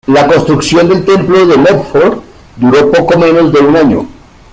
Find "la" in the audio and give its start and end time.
0.07-0.25